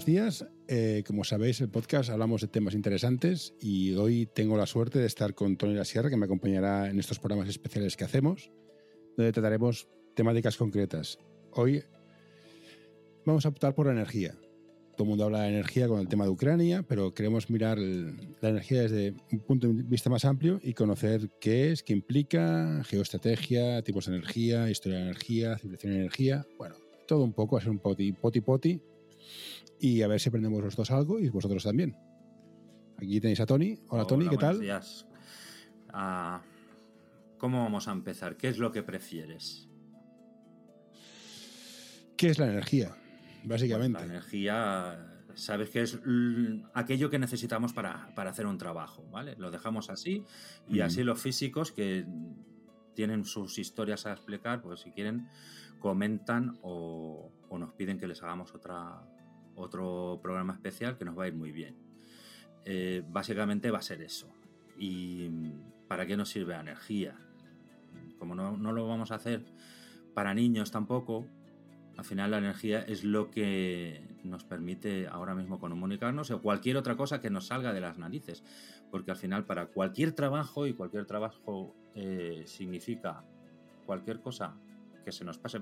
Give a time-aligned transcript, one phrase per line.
[0.00, 0.46] Buenos días.
[0.66, 5.04] Eh, como sabéis, el podcast hablamos de temas interesantes y hoy tengo la suerte de
[5.04, 8.50] estar con Tony La Sierra, que me acompañará en estos programas especiales que hacemos,
[9.18, 11.18] donde trataremos temáticas concretas.
[11.52, 11.84] Hoy
[13.26, 14.38] vamos a optar por la energía.
[14.96, 18.48] Todo el mundo habla de energía con el tema de Ucrania, pero queremos mirar la
[18.48, 23.82] energía desde un punto de vista más amplio y conocer qué es, qué implica, geoestrategia,
[23.82, 26.46] tipos de energía, historia de energía, civilización de energía.
[26.56, 26.76] Bueno,
[27.06, 28.80] todo un poco, a ser un poti poti, poti
[29.78, 31.96] y a ver si aprendemos los dos algo y vosotros también.
[32.96, 33.78] Aquí tenéis a Tony.
[33.88, 34.60] Hola, Tony, ¿qué tal?
[34.60, 35.06] Días.
[35.88, 36.42] Ah,
[37.38, 38.36] ¿Cómo vamos a empezar?
[38.36, 39.68] ¿Qué es lo que prefieres?
[42.16, 42.94] ¿Qué es la energía?
[43.44, 43.98] Básicamente.
[43.98, 45.98] Pues la energía, sabes que es
[46.74, 49.36] aquello que necesitamos para, hacer un trabajo, ¿vale?
[49.38, 50.22] Lo dejamos así
[50.68, 52.04] y así los físicos que
[53.00, 55.26] tienen sus historias a explicar, pues si quieren
[55.78, 59.00] comentan o, nos piden que les hagamos otra,
[59.54, 61.76] otro programa especial que nos va a ir muy bien.
[62.66, 64.28] Eh, básicamente va a ser eso.
[64.78, 65.30] ¿Y
[65.88, 67.16] para qué nos sirve la energía?
[68.18, 69.46] Como no, no, lo vamos a hacer
[70.12, 71.26] para niños tampoco,
[71.96, 76.96] al final la energía es lo que nos permite ahora mismo comunicarnos o cualquier otra
[76.96, 78.42] cosa que nos salga de las narices.
[78.90, 83.24] Porque al final para cualquier trabajo, y cualquier trabajo eh, significa
[83.86, 84.56] cualquier cosa
[85.04, 85.60] que se nos pase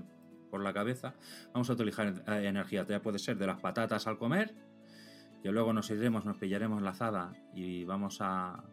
[0.50, 1.14] por la cabeza,
[1.52, 2.86] vamos a utilizar eh, energía.
[2.86, 4.54] Ya puede ser de las patatas al comer,
[5.42, 8.64] que luego nos iremos, nos pillaremos la azada y vamos a,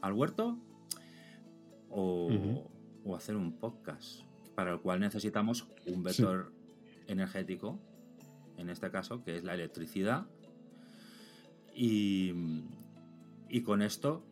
[0.00, 0.58] al huerto,
[1.90, 2.70] o,
[3.14, 4.22] hacer un podcast,
[4.54, 6.52] para el cual necesitamos un vector
[7.06, 7.78] energético,
[8.56, 10.26] en este caso, que es la electricidad.
[11.74, 12.32] Y,
[13.48, 14.24] y con esto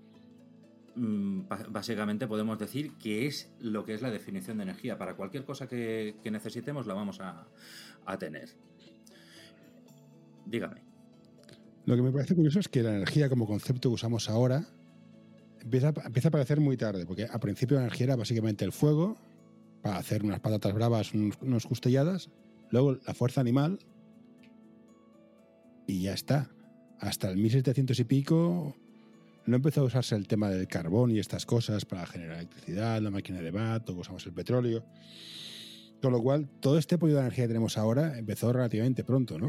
[0.96, 4.98] Mm, básicamente podemos decir que es lo que es la definición de energía.
[4.98, 7.46] Para cualquier cosa que, necesitemos la vamos a,
[8.18, 8.50] tener.
[10.46, 10.82] Dígame.
[11.86, 14.66] Lo que me parece curioso es que la energía como concepto que usamos ahora
[15.60, 19.16] empieza, empieza a parecer muy tarde, porque al principio la energía era básicamente el fuego,
[19.82, 21.66] para hacer unas patatas bravas, unos, unos
[22.70, 23.78] luego la fuerza animal
[25.90, 26.48] y ya está.
[27.00, 28.76] Hasta el 1700 y pico
[29.46, 33.10] no empezó a usarse el tema del carbón y estas cosas para generar electricidad, la
[33.10, 34.84] máquina de VAT, o usamos el petróleo.
[36.00, 39.48] Con lo cual, todo este apoyo de energía que tenemos ahora empezó relativamente pronto, ¿no?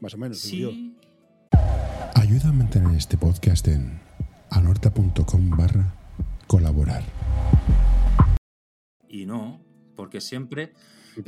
[0.00, 0.94] Más o menos, sí.
[2.14, 4.00] Ayuda a mantener este podcast en
[4.50, 5.94] anorta.com barra
[6.46, 7.02] colaborar.
[9.08, 9.60] Y no,
[9.96, 10.72] porque siempre...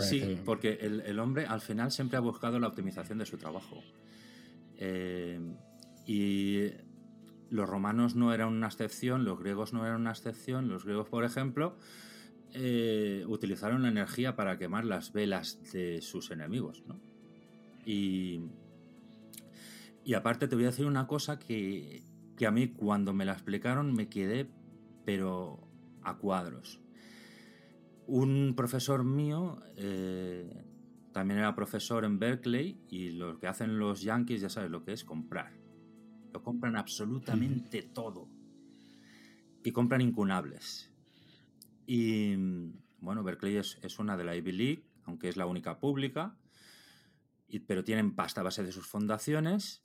[0.01, 3.85] Sí, porque el, hombre al final siempre ha buscado la optimización de su trabajo.
[4.79, 5.41] Eh,
[6.07, 6.71] y
[7.51, 10.69] los romanos no eran una excepción, los griegos no eran una excepción.
[10.69, 11.77] Los griegos, por ejemplo,
[12.53, 16.83] eh, utilizaron la energía para quemar las velas de sus enemigos.
[17.85, 18.41] Y,
[20.05, 22.03] y aparte te voy a decir una cosa que,
[22.47, 24.49] a mí cuando me la explicaron me quedé,
[25.05, 25.69] pero
[26.03, 26.81] a cuadros.
[28.07, 30.66] Un profesor mío eh,
[31.17, 34.93] también era profesor en Berkeley y lo que hacen los yankees ya sabes lo que
[34.93, 35.67] es comprar
[36.43, 38.29] compran absolutamente todo.
[39.63, 40.93] Y compran incunables.
[41.87, 42.37] Y
[42.99, 46.37] bueno, Berkeley es, una de la Ivy League, aunque es la única pública,
[47.49, 49.85] y, pero tienen pasta a base de sus fundaciones.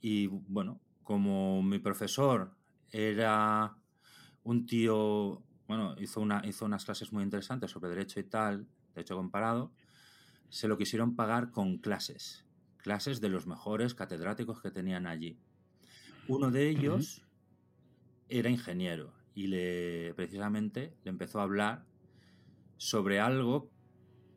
[0.00, 2.54] Y bueno, como mi profesor
[2.90, 3.76] era
[4.44, 9.16] un tío, bueno, hizo, una, hizo unas clases muy interesantes sobre derecho y tal, derecho
[9.16, 9.72] comparado,
[10.50, 12.44] se lo quisieron pagar con clases,
[12.76, 15.38] clases de los mejores catedráticos que tenían allí.
[16.26, 17.22] Uno de ellos
[18.28, 21.84] era ingeniero y le precisamente le empezó a hablar
[22.76, 23.70] sobre algo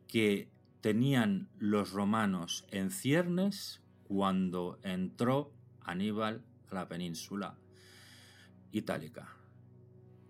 [0.08, 7.56] que tenían los romanos en ciernes cuando entró Aníbal a la península
[8.72, 9.36] itálica,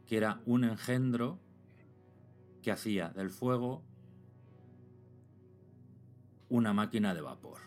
[0.07, 1.41] que era un engendro
[2.63, 3.85] que hacía del fuego
[6.53, 7.61] una máquina de vapor.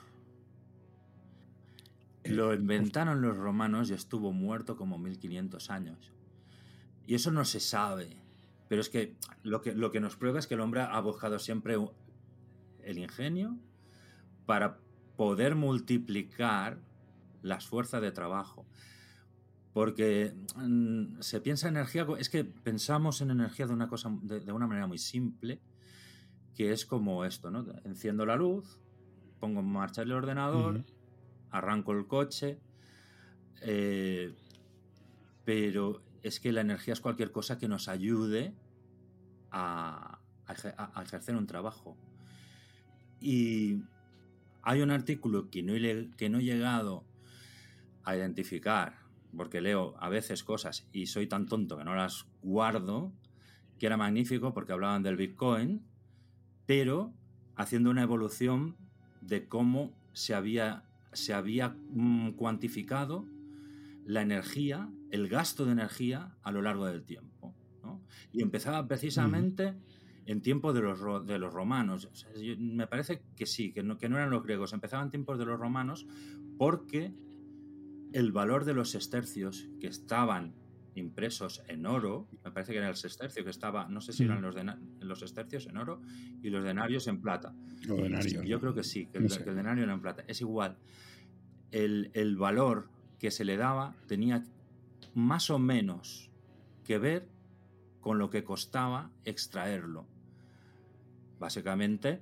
[2.24, 6.14] Lo inventaron los romanos y estuvo muerto como 1500 años.
[7.08, 8.22] Y eso no se sabe.
[8.68, 11.40] Pero es que lo que, lo que nos prueba es que el hombre ha buscado
[11.40, 11.78] siempre
[12.84, 13.58] el ingenio
[14.46, 14.78] para
[15.18, 16.78] poder multiplicar
[17.42, 18.68] las fuerzas de trabajo.
[19.74, 24.52] Porque mm, se piensa en energía, es que pensamos en energía de una, cosa, de,
[24.52, 25.60] una manera muy simple,
[26.56, 27.66] que es como esto, ¿no?
[27.84, 28.80] Enciendo la luz,
[29.40, 30.84] pongo en marcha el ordenador,
[31.52, 32.60] arranco el coche,
[33.62, 34.34] eh,
[35.44, 38.56] pero es que la energía es cualquier cosa que nos ayude
[39.52, 40.20] a,
[41.02, 41.98] ejercer un trabajo.
[43.20, 43.84] Y
[44.62, 47.06] Hay un artículo que no, he, que no he llegado
[48.04, 48.98] a identificar,
[49.36, 53.12] porque leo a veces cosas y soy tan tonto que no las guardo,
[53.78, 55.86] que era magnífico porque hablaban del Bitcoin,
[56.66, 57.14] pero
[57.56, 58.76] haciendo una evolución
[59.22, 60.84] de cómo se había,
[61.14, 63.26] se había mm, cuantificado
[64.06, 67.56] la energía, el gasto de energía a lo largo del tiempo.
[68.32, 69.76] Y empezaba precisamente
[70.26, 72.10] en tiempos de los, de los romanos.
[72.58, 75.46] me parece que sí, que no, que no eran los griegos, empezaban en tiempos de
[75.46, 76.08] los romanos
[76.58, 77.14] porque
[78.14, 80.56] el valor de los estercios que estaban
[80.96, 84.42] impresos en oro, me parece que era el sestercio que estaba, no sé si eran
[84.42, 84.56] los,
[85.00, 86.02] los estercios en oro
[86.42, 87.54] y los denarios en plata.
[87.82, 90.24] Yo creo que sí, que, el, denario era en plata.
[90.28, 90.78] Es igual,
[91.72, 92.90] el, el valor
[93.20, 94.44] que se le daba tenía
[95.14, 96.32] más o menos
[96.84, 97.28] que ver
[98.00, 100.06] con lo que costaba extraerlo.
[101.40, 102.22] Básicamente,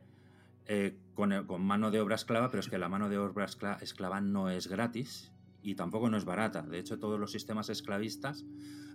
[0.65, 3.45] eh, con, con, mano de obra esclava, pero es que la mano de obra
[3.81, 5.32] esclava no es gratis
[5.63, 6.61] y tampoco no es barata.
[6.61, 8.45] De hecho, todos los sistemas esclavistas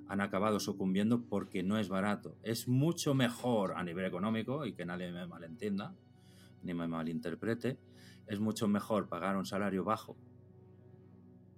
[0.07, 2.37] han acabado sucumbiendo porque no es barato.
[2.43, 5.95] Es mucho mejor a nivel económico, y que nadie me malentienda,
[6.63, 7.79] ni me malinterprete,
[8.27, 10.17] es mucho mejor pagar un salario bajo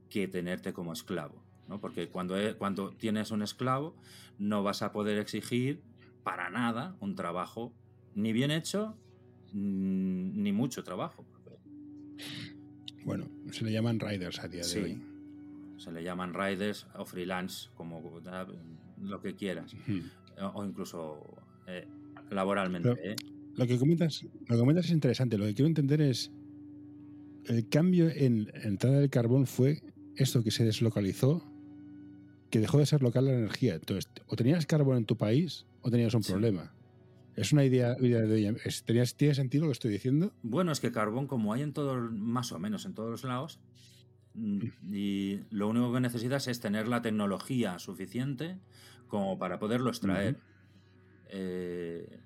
[0.08, 1.44] que tenerte como esclavo.
[1.68, 1.80] ¿no?
[1.80, 3.96] Porque cuando, cuando tienes un esclavo
[4.38, 5.82] no vas a poder exigir
[6.22, 7.72] para nada un trabajo
[8.14, 8.96] ni bien hecho
[9.52, 11.24] ni mucho trabajo.
[13.04, 15.02] Bueno, se le llaman riders a día de hoy.
[15.78, 18.20] Se le llaman riders o freelance, como
[19.00, 19.74] lo que quieras.
[20.54, 21.36] O incluso
[21.66, 21.86] eh,
[22.30, 22.90] laboralmente.
[23.02, 23.16] ¿eh?
[23.56, 25.38] Lo, que comentas, lo que comentas es interesante.
[25.38, 26.30] Lo que quiero entender es
[27.46, 29.82] el cambio en entrada del carbón fue
[30.16, 31.42] esto que se deslocalizó,
[32.50, 33.74] que dejó de ser local la energía.
[33.74, 36.74] Entonces, o tenías carbón en tu país o tenías un problema.
[37.40, 38.54] ¿Es una idea, de
[39.16, 40.34] ¿Tiene sentido lo que estoy diciendo?
[40.42, 43.58] Bueno, es que carbón, como hay en todos, más o menos en todos los lados,
[44.34, 44.92] mm.
[44.92, 48.58] y lo único que necesitas es tener la tecnología suficiente
[49.08, 50.36] como para poderlo extraer.
[51.30, 52.20] Eh,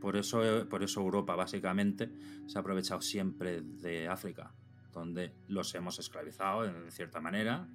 [0.00, 0.40] por, eso,
[0.70, 2.10] por eso Europa, básicamente,
[2.46, 4.54] se ha aprovechado siempre de África,
[4.94, 7.68] donde los hemos esclavizado de cierta manera.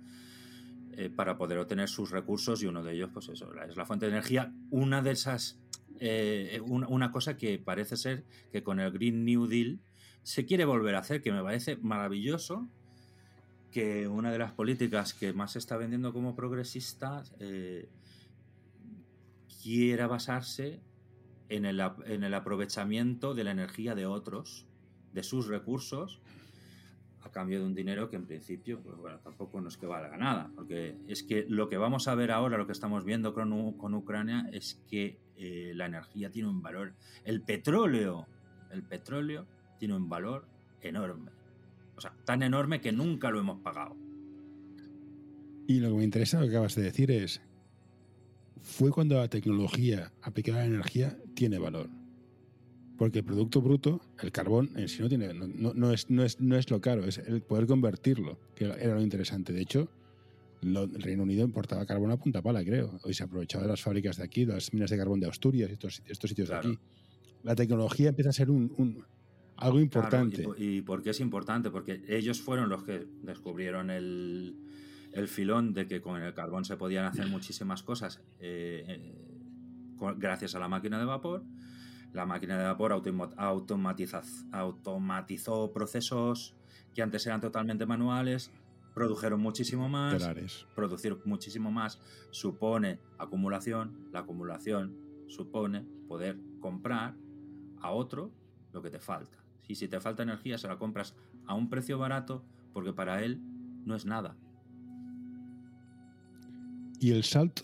[0.99, 4.07] Eh, para poder obtener sus recursos y uno de ellos, pues eso, es la fuente
[4.07, 4.51] de energía.
[4.71, 5.59] Una de esas
[5.99, 9.79] eh, una, cosa que parece ser que con el Green New Deal
[10.23, 12.67] se quiere volver a hacer, que me parece maravilloso
[13.71, 17.89] que una de las políticas que más se está vendiendo como progresista eh,
[19.61, 20.81] quiera basarse
[21.49, 24.65] en el, en el aprovechamiento de la energía de otros,
[25.13, 26.21] de sus recursos,
[27.21, 30.97] a cambio de un dinero que en principio, pues tampoco nos que valga nada, porque
[31.07, 34.49] es que lo que vamos a ver ahora, lo que estamos viendo con, con Ucrania,
[34.51, 36.93] es que eh, la energía tiene un valor,
[37.23, 38.27] el petróleo,
[38.71, 39.47] el petróleo
[39.79, 40.47] tiene un valor
[40.81, 41.31] enorme,
[41.95, 43.95] o sea, tan enorme que nunca lo hemos pagado.
[45.67, 47.41] Y lo que me interesa, lo que acabas de decir es,
[48.61, 51.89] fue cuando la tecnología aplicada a la energía tiene valor.
[52.97, 56.39] Porque el Producto Bruto, el carbón en sí no tiene, no, no, es, no, es,
[56.41, 59.53] no es lo caro, es el poder convertirlo, que era lo interesante.
[59.53, 59.87] De hecho,
[60.63, 62.99] el Reino Unido importaba carbón a punta pala, creo.
[63.03, 65.69] Hoy se aprovechaba de las fábricas de aquí, de las minas de carbón de Asturias
[65.69, 66.79] y estos, estos sitios de aquí.
[67.43, 69.05] La tecnología empieza a ser un,
[69.57, 70.47] algo importante.
[70.57, 71.69] y, por qué es importante?
[71.69, 74.55] Porque ellos fueron los que descubrieron el,
[75.13, 79.15] el filón de que con el carbón se podían hacer muchísimas cosas eh, eh,
[80.17, 81.43] gracias a la máquina de vapor
[82.13, 82.93] la máquina de vapor
[84.51, 86.55] automatizó procesos
[86.93, 88.51] que antes eran totalmente manuales,
[88.93, 90.27] produjeron muchísimo más.
[90.73, 91.99] Producir muchísimo más
[92.31, 94.09] supone acumulación.
[94.11, 94.97] La acumulación
[95.27, 97.15] supone poder comprar
[97.79, 98.31] a otro
[98.73, 99.37] lo que te falta.
[99.67, 103.39] Y si te falta energía, se la compras a un precio barato porque para él
[103.85, 104.35] no es nada.
[106.99, 107.63] ¿Y el salto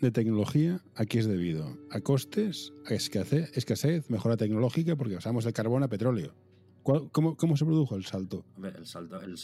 [0.00, 1.78] de tecnología, ¿a qué es debido?
[1.90, 2.72] ¿A costes?
[2.86, 3.56] ¿A escasez?
[3.56, 4.96] escasez ¿Mejora tecnológica?
[4.96, 6.34] Porque pasamos de carbón a petróleo.
[6.82, 8.44] Cómo, cómo, se produjo el salto?
[8.62, 9.36] El salto, el,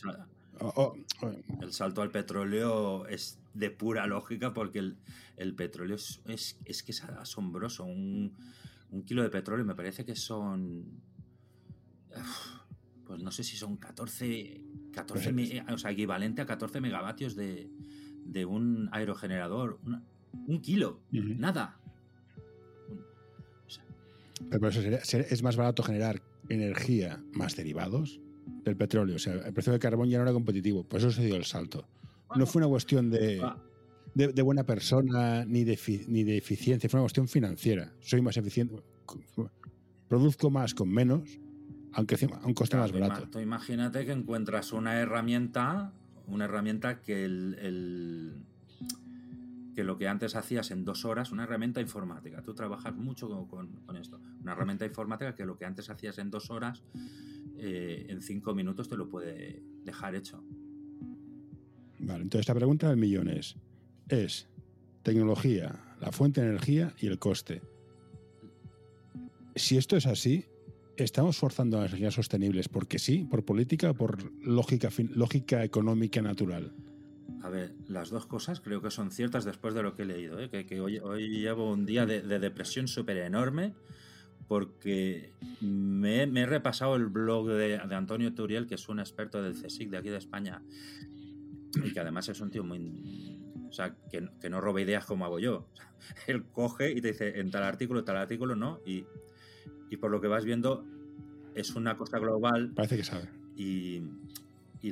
[0.60, 1.32] oh, oh, oh.
[1.62, 4.96] el salto al petróleo es de pura lógica porque el,
[5.36, 6.20] el petróleo es,
[6.64, 7.84] es, que es asombroso.
[7.84, 8.34] Un,
[8.90, 11.02] un, kilo de petróleo me parece que son...
[13.04, 14.62] Pues no sé si son 14...
[14.92, 17.70] 14 pues o sea, equivalente a 14 megavatios de,
[18.24, 19.78] de un aerogenerador.
[20.46, 21.78] Un kilo, nada.
[24.50, 24.80] Pero eso
[25.18, 28.20] es más barato generar energía más derivados
[28.64, 29.16] del petróleo.
[29.16, 30.84] O sea, el precio del carbón ya no era competitivo.
[30.84, 31.88] Por eso se dio el salto.
[32.34, 33.40] No fue una cuestión de,
[34.14, 35.78] de, buena persona ni de,
[36.08, 37.92] ni de eficiencia, fue una cuestión financiera.
[38.00, 38.82] Soy más eficiente,
[40.08, 41.38] produzco más con menos,
[41.92, 43.28] aunque a un coste más barato.
[43.30, 45.92] Tú imagínate que encuentras una herramienta,
[46.26, 48.34] una herramienta que el,
[49.76, 52.40] que lo que antes hacías en dos horas, una herramienta informática.
[52.40, 54.18] Tú trabajas mucho con, esto.
[54.40, 56.82] Una herramienta informática que lo que antes hacías en dos horas,
[57.58, 60.42] eh, en cinco minutos te lo puede dejar hecho.
[61.98, 63.56] Vale, entonces la pregunta del millón es,
[64.08, 64.48] es
[65.02, 67.60] tecnología, la fuente de energía y el coste.
[69.56, 70.46] Si esto es así,
[70.96, 76.22] ¿estamos forzando a las energías sostenibles porque sí, por política o por lógica, lógica económica
[76.22, 76.72] natural?
[77.46, 80.40] A ver, las dos cosas creo que son ciertas después de lo que he leído.
[80.40, 80.50] ¿eh?
[80.50, 80.98] Que, hoy,
[81.28, 83.72] llevo un día de, depresión súper enorme
[84.48, 89.52] porque me, he repasado el blog de, de, Antonio Turiel, que es un experto del
[89.52, 90.60] CSIC de aquí de España,
[91.84, 93.38] y que además es un tío muy...
[93.68, 95.68] O sea, que, que no roba ideas como hago yo.
[96.26, 98.80] él coge y te dice, en tal artículo, tal artículo, no.
[98.84, 99.04] Y,
[99.88, 100.84] y por lo que vas viendo,
[101.54, 102.72] es una cosa global.
[102.74, 103.28] Parece que sabe.
[103.54, 104.02] Y,
[104.82, 104.90] y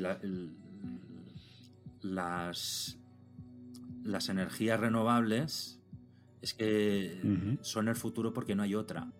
[2.05, 2.99] las,
[4.05, 5.81] las energías renovables
[6.43, 9.11] es que son el futuro porque no hay otra.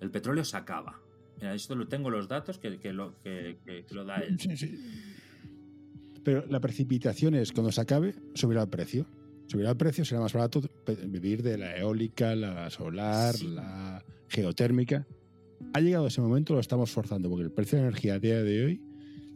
[0.00, 1.00] El petróleo se acaba.
[1.36, 4.38] Mira, esto lo tengo los datos que, que lo, que, lo da él.
[4.40, 4.78] Sí, sí.
[6.24, 9.06] Pero la precipitación es cuando se acabe, subirá el precio.
[9.46, 10.62] Subirá el precio, será más barato
[11.06, 15.06] vivir de la eólica, la solar, la geotérmica.
[15.74, 18.64] Ha llegado ese momento, lo estamos forzando, porque el precio de energía a día de
[18.64, 18.82] hoy,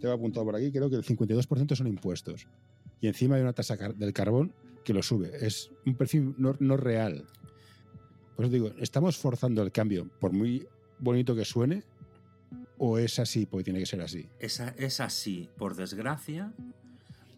[0.01, 2.47] te va apuntado por aquí, creo que el 52% son impuestos.
[3.01, 4.53] Y encima hay una tasa del carbón
[4.85, 5.31] que lo sube.
[5.47, 7.27] Es un precio no, no real.
[8.37, 10.67] Por eso digo, ¿estamos forzando el cambio, por muy
[10.99, 11.85] bonito que suene,
[12.79, 14.29] ¿O es así porque tiene que ser así?
[14.39, 16.53] Es, es así, por desgracia,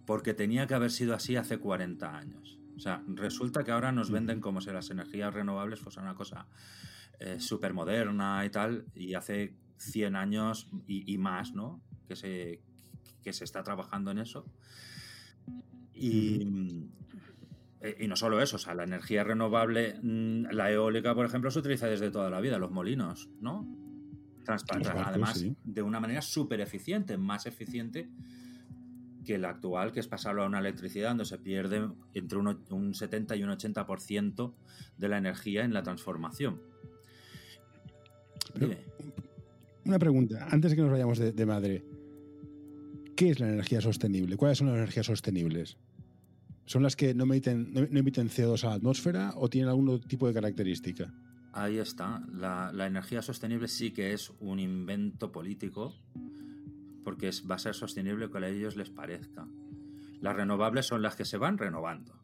[0.06, 2.58] porque tenía que haber sido así hace 40 años.
[2.76, 6.46] O sea, resulta que ahora nos venden como si las energías renovables fuesen una cosa
[7.20, 11.82] eh, súper moderna y tal, y hace 100 años y, más, ¿no?
[12.08, 12.60] Que se,
[13.22, 14.46] que se está trabajando en eso.
[15.94, 16.88] Y,
[17.80, 21.50] eh, y no solo eso, o sea, la energía renovable, mm, la eólica, por ejemplo,
[21.50, 23.66] se utiliza desde toda la vida, los molinos, ¿no?
[24.48, 28.08] además de una manera súper eficiente, más eficiente
[29.24, 33.34] que la actual, que es pasarlo a una electricidad donde se pierde entre un, 70
[33.36, 34.54] y un 80%
[34.96, 36.60] de la energía en la transformación.
[39.84, 41.84] una pregunta, antes de que nos vayamos de, madre,
[43.16, 44.36] ¿qué es la energía sostenible?
[44.36, 45.76] ¿Cuáles son las energías sostenibles?
[46.66, 50.26] ¿Son las que no emiten, no emiten CO2 a la atmósfera o tienen algún tipo
[50.26, 51.12] de característica?
[51.52, 52.22] Ahí está.
[52.32, 55.94] La, energía sostenible sí que es un invento político
[57.02, 59.48] porque va a ser sostenible que a ellos les parezca.
[60.20, 62.20] Las renovables son las que se van renovando.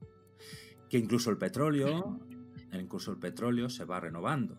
[0.91, 2.21] Que incluso el petróleo,
[2.73, 4.59] incluso el petróleo se va renovando.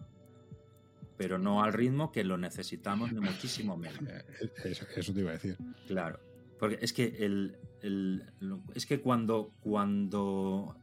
[1.17, 3.99] Pero no al ritmo que lo necesitamos, ni muchísimo menos.
[4.63, 5.57] Eh, eso, te iba a decir.
[5.87, 6.19] Claro.
[6.59, 7.55] Porque es que el,
[8.73, 10.75] es que cuando, cuando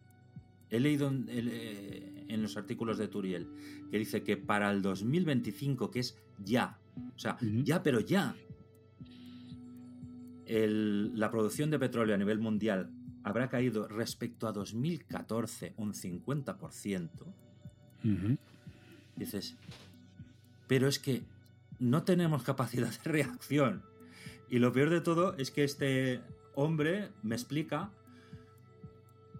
[0.68, 3.48] he leído eh, en, los artículos de Turiel
[3.90, 6.78] que dice que para el 2025, que es ya,
[7.14, 8.36] o sea, ya, pero ya,
[10.46, 12.90] la producción de petróleo a nivel mundial
[13.22, 17.08] habrá caído respecto a 2014 un 50%.
[19.16, 19.56] Dices,
[20.70, 21.24] pero es que
[21.80, 23.82] no tenemos capacidad de reacción.
[24.48, 26.20] Y lo peor de todo es que este
[26.54, 27.90] hombre me explica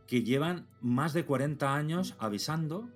[0.09, 2.91] que llevan más de 40 años avisando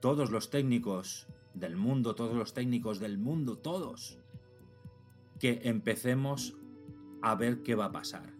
[0.00, 4.18] todos los técnicos del mundo, todos los técnicos del mundo, todos,
[5.40, 6.58] que empecemos
[7.22, 8.34] a ver qué va a pasar.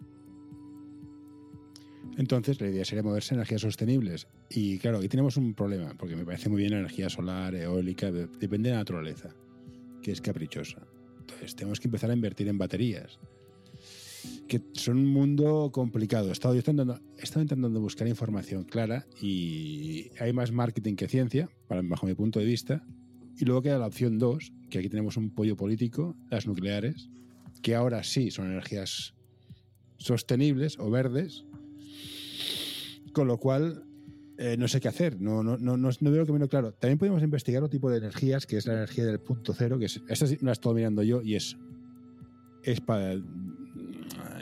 [2.19, 4.29] Entonces, la idea sería moverse en energías sostenibles.
[4.51, 8.69] Y claro, aquí tenemos un problema, porque me parece muy bien energía solar, eólica, depende
[8.69, 9.35] de la naturaleza,
[10.03, 10.87] que es caprichosa.
[11.21, 13.19] Entonces, tenemos que empezar a invertir en baterías
[14.49, 16.29] que son un mundo complicado.
[16.29, 22.15] He estado, intentando, intentando buscar información clara y hay más marketing que ciencia, bajo mi
[22.15, 22.85] punto de vista.
[23.39, 27.11] Y luego queda la opción 2, que aquí tenemos un pollo político, las nucleares,
[27.63, 29.15] que ahora sí son energías
[29.99, 31.45] sostenibles o verdes,
[33.13, 33.85] con lo cual
[34.39, 36.73] eh, no sé qué hacer, no, no, no, no, veo el claro.
[36.73, 39.87] También podemos investigar otro tipo de energías, que es la energía del punto cero, que
[39.87, 41.57] es, esta la estoy mirando yo y es,
[42.63, 42.83] es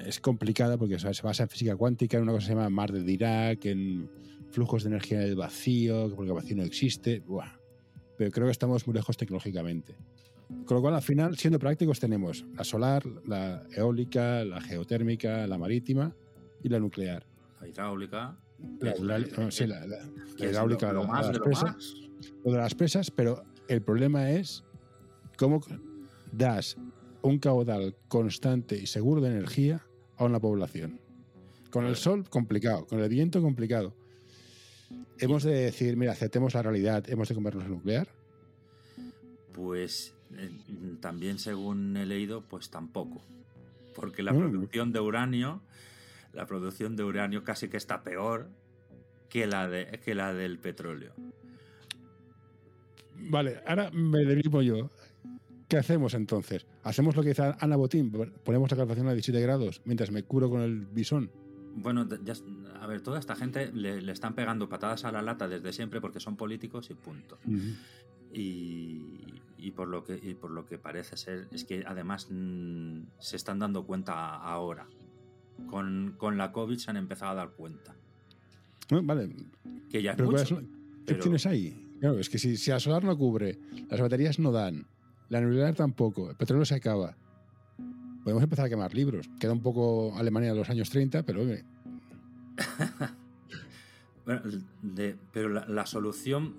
[0.04, 2.92] es complicada porque se basa en física cuántica, en una cosa que se llama mar
[2.92, 4.10] de Dirac, en
[4.50, 7.22] flujos de energía en el vacío, porque el vacío no existe.
[8.18, 9.96] Pero creo que estamos muy lejos tecnológicamente.
[10.66, 15.58] Con lo cual, al final, siendo prácticos, tenemos la solar, la eólica, la geotérmica, la
[15.58, 16.14] marítima
[16.62, 17.26] y la nuclear.
[17.60, 18.36] La hidráulica.
[18.80, 19.84] La, sí, la,
[20.38, 21.94] hidráulica, lo más de presas,
[22.44, 24.64] lo de las presas, pero el problema es
[25.36, 25.60] cómo
[26.32, 26.76] das
[27.22, 31.00] un caudal constante y seguro de energía a una población.
[31.70, 32.86] Con el sol, complicado.
[32.86, 33.94] Con el viento, complicado.
[35.18, 38.08] Hemos de decir, mira, aceptemos la realidad, hemos de comernos el nuclear.
[39.52, 40.50] Pues eh,
[41.00, 43.22] también según he leído, pues tampoco.
[43.94, 45.62] Porque la producción de uranio,
[46.34, 48.48] la producción de uranio casi que está peor
[49.28, 51.12] que la, de, que la del petróleo.
[53.16, 54.90] Vale, ahora me derivo yo.
[55.68, 56.66] ¿Qué hacemos entonces?
[56.82, 58.12] ¿Hacemos lo que dice Ana Botín?
[58.44, 61.30] ¿Ponemos la calefacción a 17 grados mientras me curo con el bisón?
[61.76, 62.06] Bueno,
[62.80, 66.20] a ver, toda esta gente le, están pegando patadas a la lata desde siempre porque
[66.20, 67.38] son políticos y punto.
[68.32, 73.36] y, por lo que, y por lo que parece ser es que además mm, se
[73.36, 74.86] están dando cuenta ahora.
[75.66, 77.94] Con, la COVID se han empezado a dar cuenta.
[78.90, 79.30] vale.
[79.90, 80.54] Que ya es
[81.06, 81.80] ¿Qué tienes ahí?
[82.00, 83.58] Claro, es que si, si a solar no cubre,
[83.88, 84.86] las baterías no dan,
[85.28, 87.16] la nuclear tampoco, el petróleo se acaba.
[88.22, 89.28] Podemos empezar a quemar libros.
[89.38, 91.44] Queda un poco Alemania de los años 30, pero
[95.32, 96.54] pero la, solución.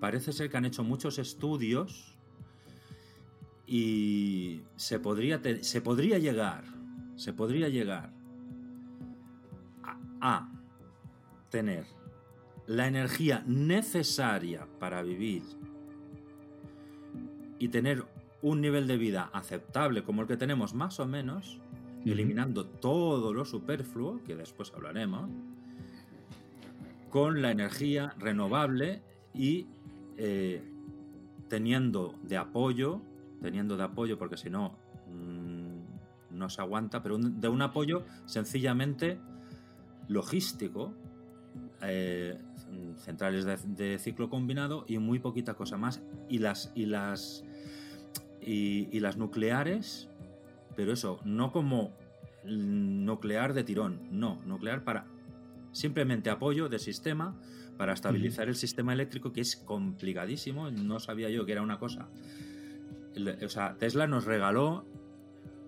[0.00, 2.11] parece ser que han hecho muchos estudios
[3.66, 6.64] y se podría, se podría llegar.
[7.16, 8.12] Se podría llegar
[10.20, 10.48] a
[11.50, 11.84] tener
[12.66, 15.42] la energía necesaria para vivir
[17.58, 18.04] y tener
[18.40, 21.60] un nivel de vida aceptable como el que tenemos más o menos,
[22.04, 25.30] eliminando todo lo superfluo, que después hablaremos,
[27.10, 29.02] con la energía renovable
[29.34, 29.66] y
[30.16, 30.62] eh,
[31.48, 33.02] teniendo de apoyo,
[33.42, 39.18] teniendo de apoyo, porque si no, mm, no se aguanta, pero de un apoyo sencillamente
[40.08, 40.94] logístico,
[41.82, 42.38] eh,
[42.96, 43.44] centrales
[43.76, 46.00] de, ciclo combinado y muy poquita cosa más.
[46.28, 47.44] Y las, y las,
[48.40, 50.08] y, las nucleares,
[50.76, 51.92] pero eso, no como
[52.44, 55.06] nuclear de tirón, no, nuclear para
[55.72, 57.36] simplemente apoyo de sistema
[57.76, 62.08] para estabilizar el sistema eléctrico, que es complicadísimo, no sabía yo que era una cosa.
[63.44, 64.84] O sea, Tesla nos regaló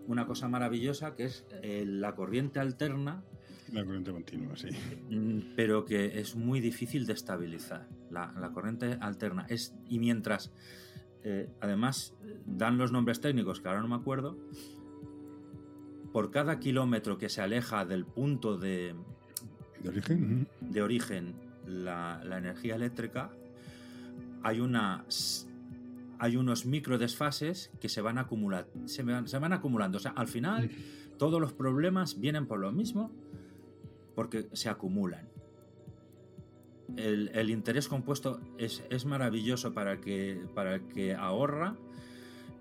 [0.06, 3.24] una cosa maravillosa que es eh, la corriente alterna
[3.72, 4.68] la corriente continua, sí.
[5.10, 7.88] Mm, pero que es muy difícil de estabilizar.
[8.10, 9.46] La, corriente alterna.
[9.48, 10.52] Es, y mientras,
[11.24, 12.14] eh, además,
[12.46, 14.38] dan los nombres técnicos, que ahora no me acuerdo,
[16.12, 18.94] por cada kilómetro que se aleja del punto de,
[19.82, 21.34] de origen, de origen
[21.66, 23.32] la, energía eléctrica,
[24.44, 25.04] hay una
[26.18, 29.98] hay unos micro desfases que se van, acumular, se, van, se van acumulando.
[29.98, 30.70] O sea, al final
[31.18, 33.10] todos los problemas vienen por lo mismo
[34.14, 35.28] porque se acumulan.
[36.96, 41.76] El, interés compuesto es, maravilloso para el que, para que ahorra,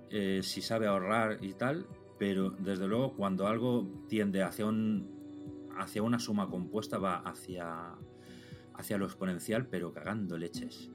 [0.09, 1.85] eh, si sabe ahorrar y tal,
[2.17, 7.95] pero desde luego cuando algo tiende hacia, un, hacia una suma compuesta va hacia,
[8.73, 10.89] hacia lo exponencial, pero cagando leches.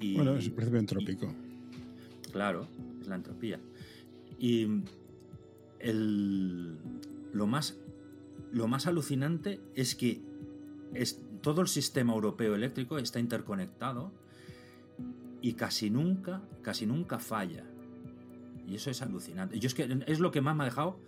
[0.00, 1.34] Y, bueno, es el principio entrópico.
[2.30, 2.66] Claro,
[3.00, 3.60] es la entropía.
[4.38, 4.66] Y
[5.80, 6.76] el,
[7.32, 7.78] lo más
[8.52, 10.20] lo más alucinante es que
[10.94, 14.12] es, todo el sistema europeo eléctrico está interconectado
[15.40, 17.64] y casi nunca, casi nunca falla.
[18.66, 19.58] Y eso es alucinante.
[19.58, 20.98] Yo es que es lo que más me ha dejado,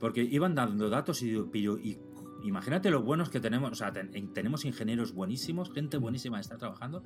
[0.00, 1.98] porque iban dando datos y, y
[2.44, 7.02] imagínate lo buenos que tenemos, o sea, tenemos ingenieros buenísimos, gente buenísima está trabajando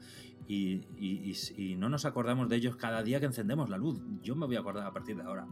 [0.46, 4.00] y, y, no nos acordamos de ellos cada día que encendemos la luz.
[4.22, 5.46] Yo me voy a acordar a partir de ahora.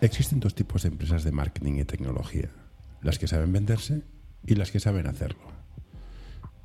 [0.00, 2.50] Existen dos tipos de empresas de marketing y tecnología,
[3.02, 4.02] las que saben venderse
[4.44, 5.48] y las que saben hacerlo.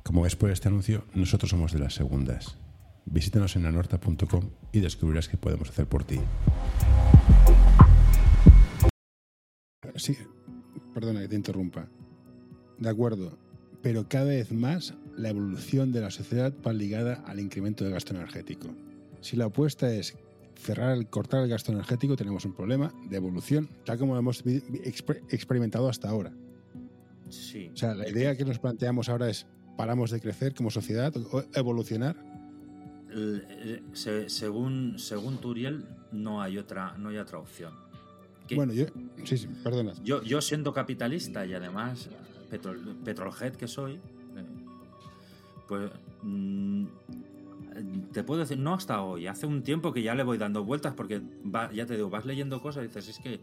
[0.02, 2.58] Como ves por este anuncio, nosotros somos de las segundas.
[3.06, 6.20] Visítanos en anorta.com y descubrirás qué podemos hacer por ti.
[9.96, 10.16] Sí,
[10.92, 11.88] perdona que te interrumpa.
[12.78, 13.38] De acuerdo,
[13.82, 18.14] pero cada vez más la evolución de la sociedad va ligada al incremento del gasto
[18.14, 18.68] energético.
[19.20, 20.16] Si la apuesta es
[20.56, 24.42] cerrar, cortar el gasto energético, tenemos un problema de evolución, tal como hemos
[25.30, 26.32] experimentado hasta ahora.
[27.28, 27.70] Sí.
[27.72, 31.12] O sea, la idea que nos planteamos ahora es, paramos de crecer como sociedad,
[31.54, 32.16] evolucionar.
[33.92, 37.83] según, según Turiel, no hay otra, no hay otra opción.
[38.54, 38.86] Bueno, yo,
[39.24, 39.92] sí, sí, perdona.
[40.04, 42.10] Yo, yo siendo capitalista y además
[42.50, 44.00] petrol, petrolhead que soy, eh,
[45.66, 45.90] pues
[46.22, 46.84] mm,
[48.12, 50.94] te puedo decir, no hasta hoy, hace un tiempo que ya le voy dando vueltas
[50.94, 51.22] porque
[51.72, 53.40] ya te digo, vas leyendo cosas y dices, es que...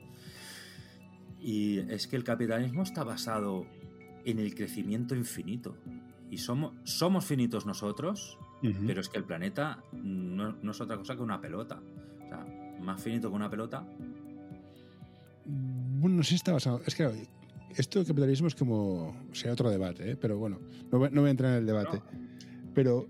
[1.43, 3.65] Y es que el capitalismo está basado
[4.25, 5.75] en el crecimiento infinito.
[6.29, 11.15] Y somos, somos finitos nosotros, Pero es que el planeta no, no, es otra cosa
[11.15, 11.81] que una pelota.
[12.23, 12.45] O sea,
[12.79, 13.83] más finito que una pelota.
[16.01, 16.81] Bueno, no sé si está basado.
[16.87, 17.07] Es que
[17.77, 19.15] esto del capitalismo es como.
[19.31, 20.15] O sea, otro debate, ¿eh?
[20.15, 20.59] pero bueno,
[20.91, 22.01] no, voy a entrar en el debate.
[22.73, 23.07] Pero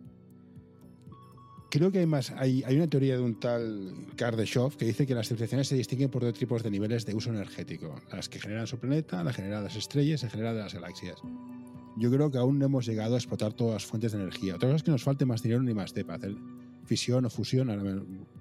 [1.69, 2.31] creo que hay más.
[2.31, 6.09] Hay, hay, una teoría de un tal Kardashev que dice que las civilizaciones se distinguen
[6.09, 9.63] por dos tipos de niveles de uso energético: las que generan su planeta, las generadas
[9.63, 11.15] las estrellas y las generadas las galaxias.
[11.97, 14.55] Yo creo que aún no hemos llegado a explotar todas las fuentes de energía.
[14.55, 16.35] Otra cosa es que nos falte más dinero ni más de para hacer
[16.85, 17.67] fisión o fusión,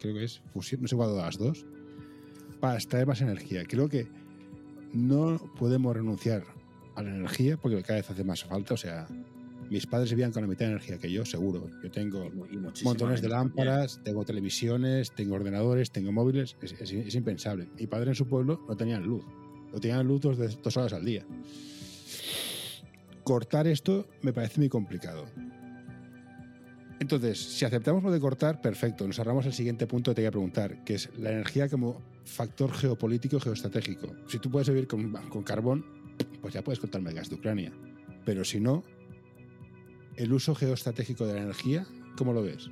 [0.01, 1.65] creo que es fusión, no sé cuál de las dos,
[2.59, 3.65] para extraer más energía.
[3.65, 4.09] Creo que
[4.93, 6.45] no podemos renunciar
[6.95, 8.75] a la energía porque cada vez hace más falta.
[8.75, 9.07] O sea,
[9.71, 11.71] mis padres vivían con la mitad de energía que yo, seguro.
[11.83, 12.31] Yo tengo
[12.83, 16.57] montones de lámparas, tengo televisiones, tengo ordenadores, tengo móviles.
[16.61, 17.69] Es, impensable.
[17.79, 19.25] Mi padre en su pueblo no tenían luz.
[19.73, 21.25] No tenían luz dos, dos horas al día.
[23.23, 25.27] Cortar esto me parece muy complicado.
[27.01, 29.07] Entonces, si aceptamos lo de cortar, perfecto.
[29.07, 32.03] Nos ahorramos el siguiente punto que te voy a preguntar, que es la energía como
[32.25, 34.15] factor geopolítico geoestratégico.
[34.29, 35.85] Si tú puedes vivir con, carbón,
[36.41, 37.73] pues ya puedes cortarme el gas de Ucrania.
[38.25, 38.85] Pero si no,
[40.17, 42.71] el uso geoestratégico de la energía, ¿cómo lo ves?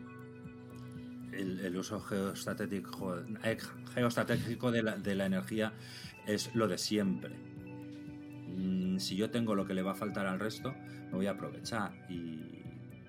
[1.33, 3.59] El, uso geoestratégico, eh,
[3.95, 5.73] geoestratégico de, la, energía
[6.27, 7.37] es lo de siempre.
[8.57, 10.75] Mm, si yo tengo lo que le va a faltar al resto,
[11.11, 11.93] me voy a aprovechar.
[12.11, 12.59] Y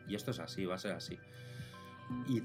[0.10, 1.18] y esto es así, va a ser así.
[2.28, 2.42] Y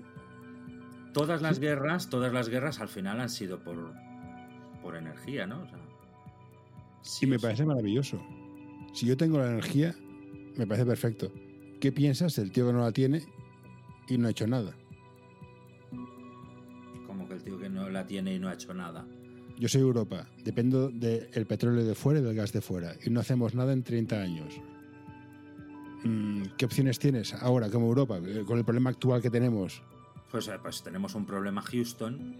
[1.14, 3.94] todas las guerras, todas las guerras al final han sido por,
[4.82, 5.62] por energía, ¿no?
[5.62, 5.66] O
[7.00, 8.20] sí, me parece maravilloso.
[8.92, 9.94] Si yo tengo la energía,
[10.56, 11.32] me parece perfecto.
[11.80, 13.22] ¿Qué piensas del tío que no la tiene
[14.08, 14.76] y no ha hecho nada?
[17.06, 19.06] Como que el tío que no la tiene y no ha hecho nada.
[19.56, 23.20] Yo soy Europa, dependo del petróleo de fuera y del gas de fuera, y no
[23.20, 24.60] hacemos nada en 30 años.
[26.02, 29.82] Mm, ¿qué opciones tienes ahora como Europa eh, con el problema actual que tenemos?
[30.34, 32.34] Pues, tenemos un problema Houston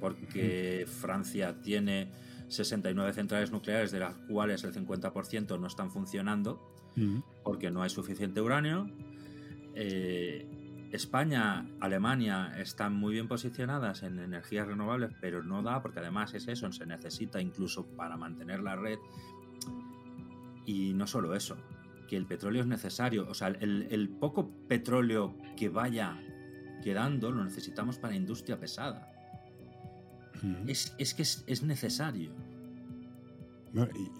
[0.00, 2.12] porque Francia tiene
[2.48, 6.74] 69 centrales nucleares de las cuales el 50% no están funcionando
[7.44, 8.90] porque no hay suficiente uranio.
[9.74, 10.46] Eh,
[10.92, 16.48] España, Alemania están muy bien posicionadas en energías renovables, pero no da porque además es
[16.48, 18.98] eso, se necesita incluso para mantener la red.
[20.66, 21.56] Y no solo eso,
[22.08, 23.26] que el petróleo es necesario.
[23.28, 26.20] O sea, el, poco petróleo que vaya
[26.82, 29.12] quedando lo necesitamos para industria pesada.
[30.66, 32.30] es, que es, necesario.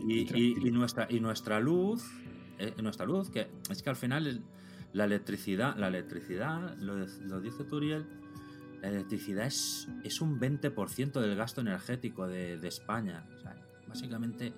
[0.09, 2.05] y, nuestra, y nuestra luz,
[2.59, 4.43] eh, nuestra luz, que es que al final
[4.93, 8.07] la electricidad, la electricidad, lo, dice Turiel,
[8.83, 13.27] la electricidad es, es un 20% del gasto energético de, de España.
[13.37, 14.53] O sea, básicamente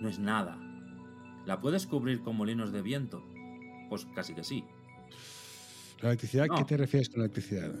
[0.00, 0.58] no es nada.
[1.46, 3.22] ¿La puedes cubrir con molinos de viento?
[3.88, 4.64] Pues casi que sí.
[6.04, 6.48] ¿La electricidad?
[6.54, 7.72] ¿Qué te refieres con electricidad?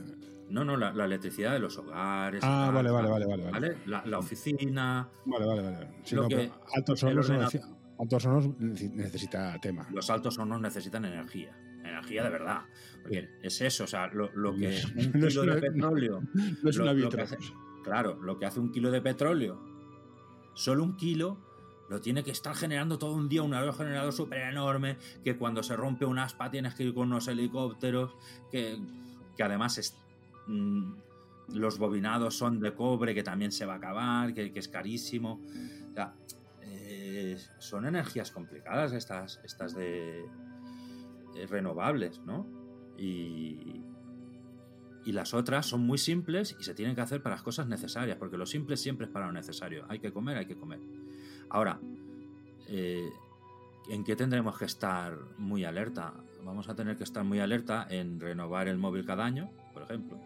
[0.48, 2.40] No, no, la, electricidad de los hogares.
[2.42, 3.76] Ah, vale, vale, vale, vale, vale.
[3.84, 5.06] La, oficina.
[5.26, 6.50] Vale, vale, vale.
[6.74, 7.30] altos hornos,
[7.98, 9.86] altos hornos necesita tema.
[9.90, 11.54] Los altos hornos necesitan energía.
[11.84, 12.62] Energía de verdad.
[13.02, 16.22] Porque es eso, o sea, lo, que un kilo de petróleo.
[16.62, 16.94] No es una
[17.82, 19.62] Claro, lo que hace un kilo de petróleo,
[20.54, 21.53] solo un kilo
[21.88, 25.76] lo tiene que estar generando todo un día un aerogenerador súper enorme, que cuando se
[25.76, 28.14] rompe un aspa tienes que ir con unos helicópteros,
[28.50, 28.78] que,
[29.38, 29.96] además es,
[30.46, 30.92] mm,
[31.48, 35.40] los bobinados son de cobre, que también se va a acabar, que, es carísimo.
[36.62, 40.24] Eh, son energías complicadas estas, estas de
[41.36, 42.46] eh, renovables, ¿no?
[42.96, 43.82] Y,
[45.04, 48.16] y las otras son muy simples y se tienen que hacer para las cosas necesarias,
[48.16, 49.84] porque lo simple siempre es para lo necesario.
[49.88, 50.80] Hay que comer, hay que comer.
[51.50, 51.78] Ahora,
[52.68, 53.10] eh,
[53.88, 56.14] ¿en qué tendremos que estar muy alerta?
[56.44, 60.18] Vamos a tener que estar muy alerta en renovar el móvil cada año, por ejemplo.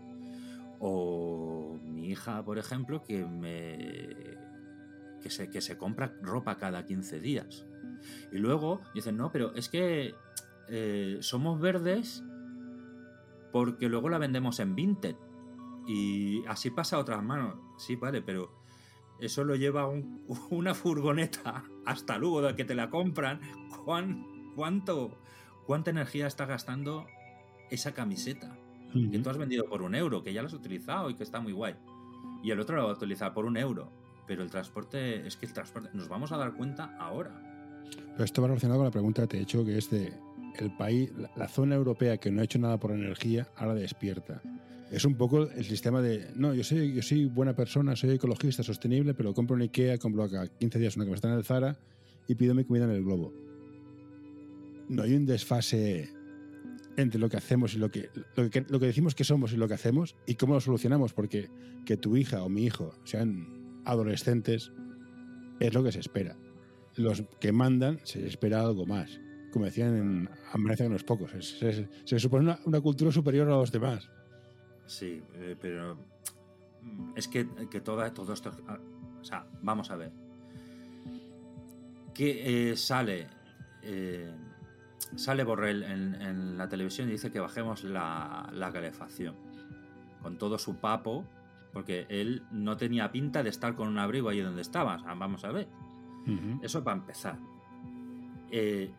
[0.81, 4.37] O mi hija, por ejemplo, que me
[5.23, 7.67] que se, que se compra ropa cada 15 días.
[8.33, 10.15] Y luego dicen, no, pero es que
[10.69, 12.23] eh, somos verdes
[13.53, 15.17] porque luego la vendemos en Vinted.
[15.87, 17.57] Y así pasa a otras manos.
[17.79, 18.53] Sí, vale, pero
[19.21, 19.89] eso lo lleva
[20.51, 23.41] una furgoneta hasta luego de que te la compran.
[24.55, 25.19] cuánto,
[25.67, 27.07] ¿Cuánta energía está gastando
[27.71, 28.57] esa camiseta?
[28.93, 31.41] Que tú has vendido por un euro, que ya la has utilizado y que está
[31.41, 31.75] muy guay.
[32.43, 33.93] Y el otro lo va a utilizar por un euro.
[34.27, 37.43] Pero el transporte, es que el transporte, nos vamos a dar cuenta ahora.
[38.13, 40.13] Pero esto va relacionado con la pregunta que te he hecho, que es de
[40.57, 44.43] el país, la zona europea que no ha hecho nada por energía, ahora despierta.
[44.91, 48.63] Es un poco el sistema de, no, yo soy, yo soy buena persona, soy ecologista,
[48.63, 51.79] sostenible, pero compro en Ikea, compro acá 15 días una camiseta en el Zara
[52.27, 53.33] y pido mi comida en el Globo.
[54.89, 56.11] No hay un desfase
[56.97, 59.57] entre lo que hacemos y lo que, lo que, lo que decimos que somos y
[59.57, 61.49] lo que hacemos y cómo lo solucionamos, porque
[61.85, 64.73] que tu hija o mi hijo sean adolescentes
[65.61, 66.37] es lo que se espera.
[66.97, 69.21] Los que mandan se espera algo más.
[69.53, 71.31] Como decían en Amanece con los pocos.
[71.33, 74.11] Se, se, supone una, cultura superior a los demás.
[74.89, 75.97] Sí, eh, pero
[77.15, 78.51] es que, que toda, todo esto...
[78.67, 78.79] Ah,
[79.21, 80.11] o sea, vamos a ver.
[82.15, 83.29] Que eh, sale...
[83.83, 84.35] Eh,
[85.15, 89.35] sale Borrell en, la televisión y dice que bajemos la, calefacción.
[90.23, 91.25] Con todo su papo,
[91.73, 94.97] porque él no tenía pinta de estar con un abrigo allí donde estaba.
[95.15, 95.69] vamos a ver.
[96.63, 97.39] Eso para empezar.
[98.51, 98.91] Eh,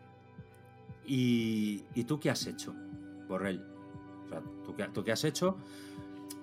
[1.04, 2.74] y, tú qué has hecho,
[3.28, 3.64] Borrell?
[4.64, 5.56] ¿Tú, qué, ¿tú, qué, has hecho?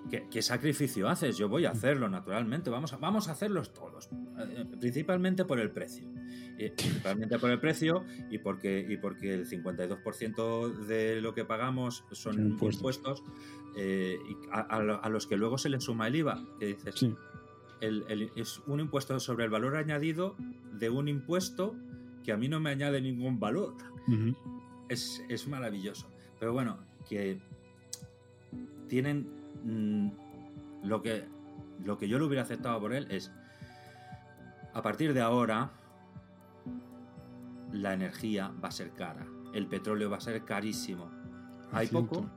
[0.10, 1.38] ¿Qué, sacrificio haces?
[1.38, 2.70] Yo voy a hacerlo, naturalmente.
[2.70, 4.10] Vamos a, vamos a hacerlos todos.
[4.40, 6.08] Eh, principalmente por el precio.
[6.58, 12.40] principalmente por el precio y porque, y porque el 52% de lo que pagamos son
[12.40, 13.24] impuestos,
[13.76, 14.18] eh,
[14.52, 16.44] a, los que luego se le suma el IVA.
[16.60, 17.06] Que dices,
[17.82, 20.36] es un impuesto sobre el valor añadido
[20.74, 21.76] de un impuesto
[22.24, 23.76] que a mí no me añade ningún valor.
[24.90, 26.10] es, es maravilloso.
[26.40, 26.78] Pero bueno,
[27.10, 27.40] que
[28.88, 30.10] tienen Mm,
[30.84, 31.26] lo, que,
[31.84, 33.32] lo que yo le hubiera aceptado por él es,
[34.74, 35.72] a partir de ahora,
[37.74, 41.10] la energía va a ser cara, el petróleo va a ser carísimo.
[41.72, 42.30] Hay poco.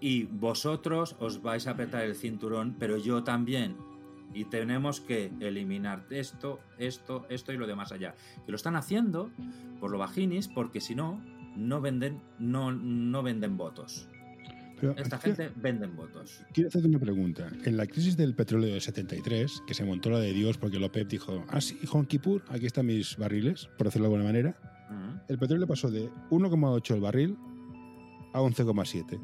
[0.00, 3.76] Y vosotros os vais a apretar el cinturón, pero yo también.
[4.34, 8.14] Y tenemos que eliminar esto, esto, esto y lo demás allá.
[8.44, 9.30] Que lo están haciendo
[9.78, 11.22] por lo bajinis, porque si no,
[11.54, 14.08] no venden, no, no venden votos.
[14.96, 16.40] Esta gente vende votos.
[16.52, 17.48] Quiero hacerte una pregunta.
[17.64, 21.06] En la crisis del petróleo del 73, que se montó la de Dios porque López
[21.08, 24.56] dijo, ah, sí, Juan Kipur, aquí están mis barriles, por decirlo de alguna manera,
[25.28, 27.36] el petróleo pasó de 1,8 el barril
[28.32, 29.18] a 11,7.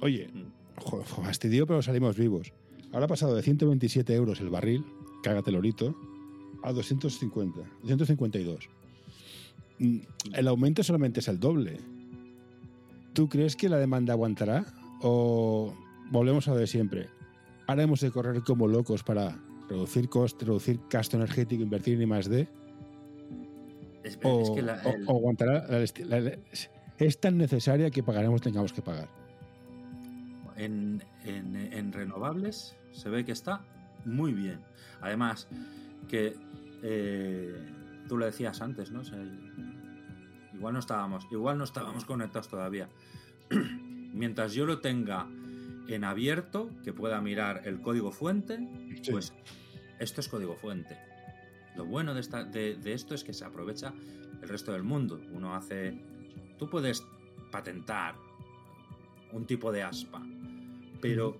[0.00, 0.30] Oye,
[0.76, 2.52] joder, fastidio, pero salimos vivos.
[2.92, 4.84] Ahora ha pasado de 127 euros el barril,
[5.22, 5.94] cágate lorito,
[6.62, 8.68] a 250, 252.
[9.78, 9.98] Mm,
[10.34, 11.78] el aumento solamente es el doble.
[13.20, 14.64] ¿Tú crees que la demanda aguantará?
[15.02, 15.74] ¿O
[16.10, 17.10] volvemos a lo de siempre?
[17.66, 22.30] ¿Ahora hemos de correr como locos para reducir coste, reducir gasto energético, invertir en más
[22.30, 22.48] D?
[24.22, 24.56] o,
[25.06, 25.66] aguantará
[26.96, 29.10] es tan necesaria que pagaremos tengamos que pagar.
[30.56, 31.02] En,
[31.92, 33.60] renovables se ve que está
[34.06, 34.60] muy bien.
[35.02, 35.46] Además,
[36.08, 36.38] que
[36.82, 37.54] eh,
[38.08, 39.02] tú lo decías antes, ¿no?
[40.60, 42.90] Igual no estábamos, igual no estábamos conectados todavía.
[44.12, 45.26] Mientras yo lo tenga
[45.88, 48.58] en abierto, que pueda mirar el código fuente,
[49.10, 49.32] pues
[49.98, 50.98] esto es código fuente.
[51.76, 53.94] Lo bueno de, esta, de, esto es que se aprovecha
[54.42, 55.18] el resto del mundo.
[55.32, 55.98] Uno hace.
[56.58, 57.06] Tú puedes
[57.50, 58.16] patentar
[59.32, 60.20] un tipo de aspa,
[61.00, 61.38] pero.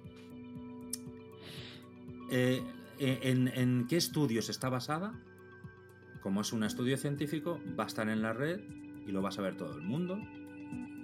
[2.31, 2.63] Eh,
[2.99, 5.13] en, ¿En qué estudios está basada?
[6.23, 9.33] Como es un estudio científico, va a estar en la red y lo va a
[9.33, 10.19] saber todo el mundo.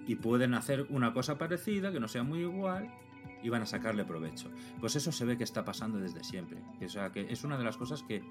[0.07, 2.93] Y pueden hacer una cosa parecida, que no sea muy igual,
[3.43, 4.51] y van a sacarle provecho.
[4.81, 6.59] Pues eso se ve que está pasando desde siempre.
[6.85, 8.23] O sea, que es una de las cosas que,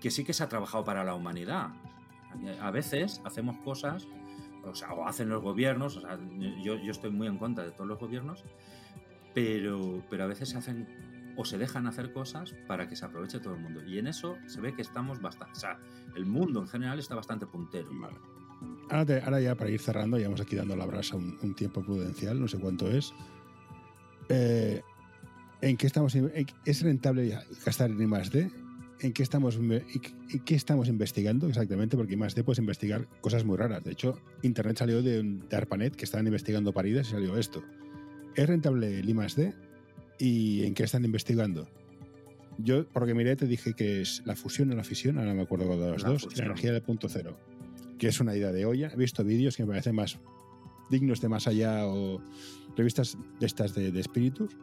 [0.00, 1.70] que sí que se ha trabajado para la humanidad.
[2.60, 4.06] A veces hacemos cosas,
[4.64, 6.18] o, sea, o hacen los gobiernos, o sea,
[6.62, 8.44] yo, yo, estoy muy en contra de todos los gobiernos,
[9.34, 10.86] pero, pero a veces se hacen
[11.36, 13.82] o se dejan hacer cosas para que se aproveche todo el mundo.
[13.84, 15.78] Y en eso se ve que estamos bastante, o sea,
[16.16, 17.90] el mundo en general está bastante puntero.
[18.90, 22.48] Ahora, ya para ir cerrando, ya vamos aquí dando la brasa un, tiempo prudencial, no
[22.48, 23.12] sé cuánto es.
[24.28, 24.82] Eh,
[25.60, 26.16] ¿En qué estamos?
[26.64, 28.50] ¿Es rentable gastar en I+.D.?
[29.00, 31.96] ¿En qué estamos, en qué estamos investigando exactamente?
[31.96, 32.44] Porque I+.D.
[32.44, 33.82] puedes investigar cosas muy raras.
[33.82, 37.62] De hecho, Internet salió de, de ARPANET, que estaban investigando paridas, y salió esto.
[38.34, 39.71] ¿Es rentable el I+.D.?
[40.22, 41.68] ¿Y en qué están investigando?
[42.58, 45.76] Yo, porque miré, te dije que es la fusión o la fisión, ahora me acuerdo
[45.76, 47.36] de los dos, y la energía de punto cero
[48.02, 48.90] que es una idea de olla.
[48.92, 50.18] He visto vídeos que me parecen más
[50.90, 52.20] dignos de más allá o
[52.76, 54.56] revistas de estas de, espíritus,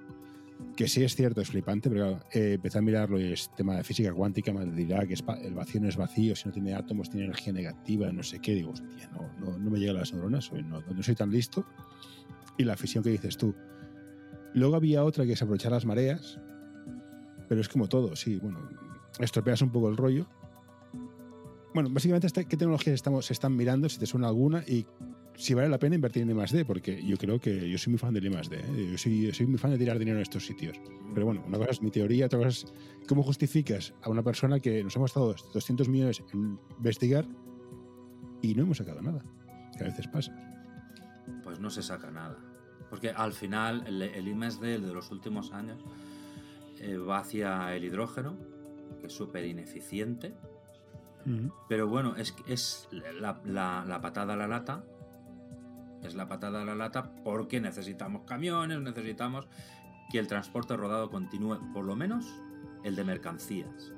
[0.76, 3.86] que sí es cierto, es flipante, pero eh, empecé a mirarlo y es tema de
[3.86, 7.28] física cuántica, me dirá que el vacío no es vacío, si no tiene átomos tiene
[7.28, 10.82] energía negativa, no sé qué, digo, hostia, no, no, no me llegan las neuronas, no,
[10.82, 11.65] no soy tan listo.
[12.58, 13.56] Y la fisión que dices tú.
[14.53, 16.39] Luego había otra que es aprovechar las mareas,
[17.47, 18.59] pero es como todo, sí, bueno,
[19.19, 20.27] estropeas un poco el rollo,
[21.73, 23.88] bueno, básicamente, ¿qué tecnologías estamos, se están mirando?
[23.89, 24.88] Si te suena alguna y
[25.35, 28.13] si vale la pena invertir en I+.D., porque yo creo que yo soy muy fan
[28.13, 28.89] del I+.D., ¿eh?
[28.91, 30.77] yo, soy, soy muy fan de tirar dinero en estos sitios.
[31.13, 32.73] Pero bueno, una cosa es mi teoría, otra cosa es
[33.07, 37.25] cómo justificas a una persona que nos hemos estado 200 millones en investigar
[38.41, 39.23] y no hemos sacado nada,
[39.77, 40.33] que a veces pasa.
[41.43, 42.48] pues no se saca nada.
[42.89, 45.84] Porque al final el, el I+D de los últimos años
[46.80, 48.38] eh, va hacia el hidrógeno,
[48.99, 50.36] que es súper ineficiente.
[51.67, 54.84] Pero bueno, es, es la, la, patada a la lata.
[56.02, 59.47] Es la patada a la lata porque necesitamos camiones, necesitamos
[60.12, 62.25] que el transporte rodado continúe, por lo menos
[62.84, 63.93] el de mercancías.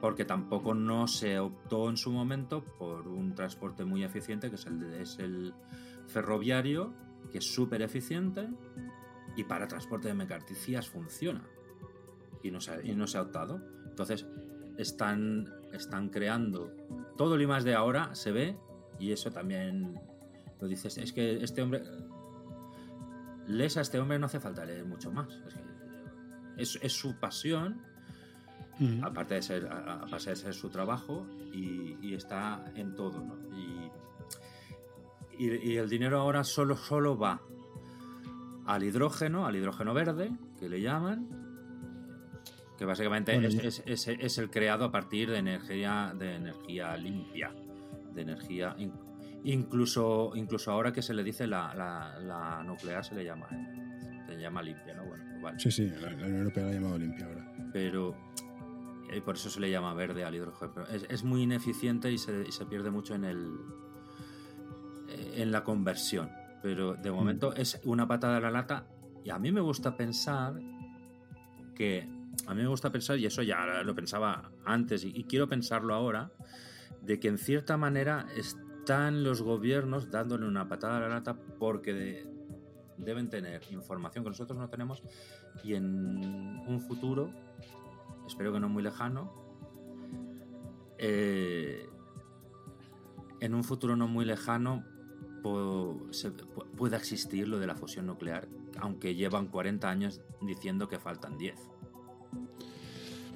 [0.00, 4.66] Porque tampoco no se optó en su momento por un transporte muy eficiente, que es
[4.66, 5.52] el, es el
[6.06, 6.94] ferroviario,
[7.34, 8.48] que es súper eficiente
[9.34, 11.42] y para transporte de mercancías funciona
[12.44, 13.60] y no se ha, y no se ha optado.
[13.88, 14.24] Entonces,
[14.78, 16.70] están, están creando
[17.18, 18.56] todo el I de ahora se ve
[19.00, 20.00] y eso también
[20.60, 20.96] lo dices.
[20.96, 21.82] Es que este hombre,
[23.48, 25.26] lees a este hombre, no hace falta leer mucho más.
[26.56, 27.82] Es, es, su pasión,
[29.02, 33.18] aparte, de ser, aparte de ser su trabajo, y, y está en todo.
[33.24, 33.53] ¿no?
[35.38, 37.40] Y, y, el dinero ahora solo, solo va
[38.66, 41.28] al hidrógeno, al hidrógeno verde, que le llaman,
[42.78, 47.52] que básicamente es, el creado a partir de energía, de energía limpia,
[48.12, 48.76] de energía...
[49.46, 54.24] Incluso, incluso ahora que se le dice la, nuclear se le llama, ¿eh?
[54.26, 55.04] se llama limpia, ¿no?
[55.04, 55.60] Bueno, pues vale.
[55.60, 57.52] Sí, sí, la, Unión Europea la ha llamado limpia ahora.
[57.70, 58.16] Pero
[59.12, 60.86] y eh, por eso se le llama verde al hidrógeno.
[60.86, 63.54] es, muy ineficiente y se, se, pierde mucho en el
[65.08, 66.30] en la conversión.
[66.62, 67.60] Pero de momento mm.
[67.60, 68.86] es una patada a la lata
[69.24, 70.54] y a mí me gusta pensar
[71.74, 72.08] que
[72.46, 76.30] a mí me gusta pensar, y eso ya lo pensaba antes y, quiero pensarlo ahora,
[77.00, 82.26] de que en cierta manera están los gobiernos dándole una patada a la lata porque
[82.98, 85.02] deben tener información que nosotros no tenemos
[85.62, 87.30] y en un futuro,
[88.26, 89.32] espero que no muy lejano,
[90.98, 91.88] eh,
[93.40, 94.84] en un futuro no muy lejano
[95.44, 101.54] pueda existir lo de la fusión nuclear, aunque llevan 40 años diciendo que faltan 10.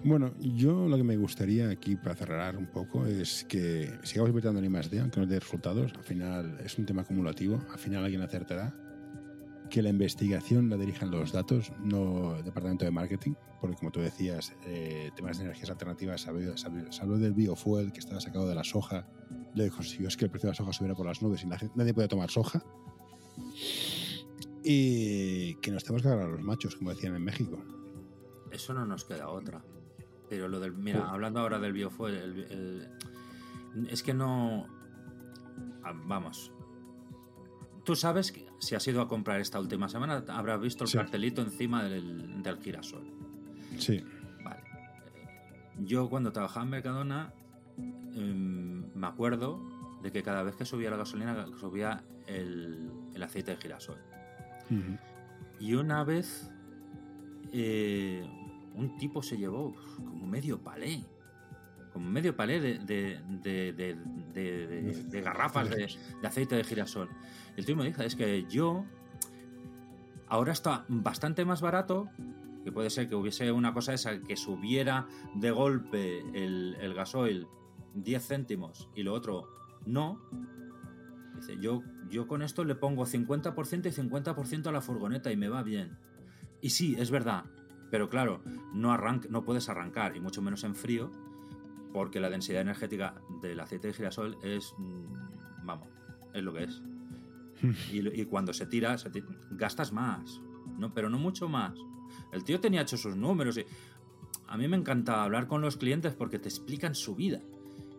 [0.04, 4.60] Bueno, yo lo que me gustaría aquí para cerrar un poco es que sigamos invirtiendo
[4.60, 5.92] en I+.D., aunque no dé resultados.
[5.92, 7.60] Al final es un tema acumulativo.
[7.70, 8.72] Al final alguien acertará.
[9.70, 14.00] Que la investigación la dirijan los datos, no el departamento de marketing, porque como tú
[14.00, 18.64] decías, eh, temas de energías alternativas, se habló del biofuel que estaba sacado de la
[18.64, 19.07] soja.
[19.54, 21.46] Lo que consiguió es que el precio de la soja subiera por las nubes y
[21.46, 22.64] nadie puede tomar soja.
[24.64, 27.62] Y que nos tenemos que agarrar a los machos, como decían en México.
[28.50, 29.62] Eso no nos queda otra.
[30.28, 30.72] Pero lo del.
[30.72, 32.88] Mira, hablando ahora del biofuel,
[33.88, 34.66] es que no.
[35.85, 36.52] Ah, vamos.
[37.85, 41.42] Tú sabes que si has ido a comprar esta última semana, habrás visto el cartelito
[41.42, 43.04] encima del, del, girasol.
[43.78, 44.02] Sí.
[44.42, 44.62] Vale.
[45.78, 47.32] Yo cuando trabajaba en Mercadona,
[48.14, 49.60] em, me acuerdo
[50.02, 53.98] de que cada vez que subía la gasolina, subía el, el aceite de girasol.
[55.60, 56.50] Y una vez
[57.52, 58.22] eh,
[58.74, 61.04] un tipo se llevó como medio palé.
[61.98, 62.78] Como medio palé de,
[63.42, 65.88] de, garrafas de,
[66.22, 67.08] aceite de girasol.
[67.56, 68.84] El tío me dijo, es que yo
[70.28, 72.08] ahora está bastante más barato,
[72.62, 77.48] que puede ser que hubiese una cosa esa, que subiera de golpe el, gasoil
[77.94, 79.48] 10 céntimos y lo otro
[79.84, 80.22] no.
[81.34, 85.48] Dice, yo, yo con esto le pongo 50% y 50% a la furgoneta y me
[85.48, 85.98] va bien.
[86.61, 87.46] Y sí, es verdad,
[87.90, 88.40] pero claro,
[88.72, 91.11] no, no puedes arrancar, y mucho menos en frío,
[91.92, 95.88] porque la densidad energética del aceite de girasol es, mm, vamos,
[96.33, 96.83] es lo que es.
[97.92, 98.96] y, cuando se tira,
[99.51, 100.40] gastas más,
[100.79, 100.92] ¿no?
[100.94, 101.74] pero no mucho más.
[102.33, 103.64] El tío tenía hecho sus números y
[104.48, 107.40] a mí me encanta hablar con los clientes porque te explican su vida.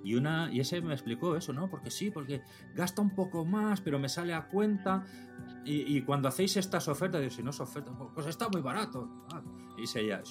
[0.04, 1.69] Y, una, y ese me explicó eso, ¿no?
[1.69, 2.42] Porque sí, porque
[2.73, 5.06] gasta un poco más, pero me sale a cuenta.
[5.65, 9.08] Y, cuando hacéis estas ofertas, digo, si no es oferta, pues está muy barato.
[9.31, 9.42] Ah,
[9.77, 10.23] y se ya,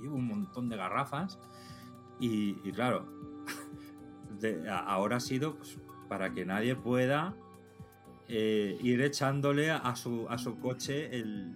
[0.00, 1.38] llevo un montón de garrafas.
[2.20, 3.06] Y, claro,
[4.70, 7.36] ahora ha sido pues, para que nadie pueda
[8.28, 11.54] eh, ir echándole a su, a su coche el,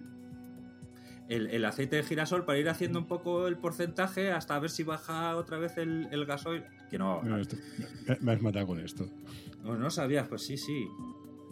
[1.29, 5.35] el, aceite de girasol para ir haciendo un poco el porcentaje hasta ver si baja
[5.35, 6.63] otra vez el, el gasoil.
[6.89, 7.21] Que no.
[7.21, 9.09] me, has matado con esto.
[9.63, 10.87] No, no sabías, pues sí, sí.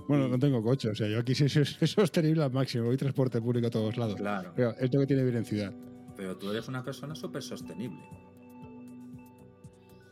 [0.08, 3.42] Bueno, no tengo coche, o sea, yo aquí sí es, sostenible al máximo, voy transporte
[3.42, 4.16] público a todos lados.
[4.16, 4.52] Claro.
[4.56, 5.74] Pero esto que tiene vivir en ciudad.
[6.18, 8.00] Pero tú eres una persona súper sostenible.